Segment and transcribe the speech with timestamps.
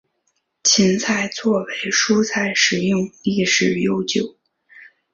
[0.63, 4.35] 芹菜作为蔬菜食用历史悠久。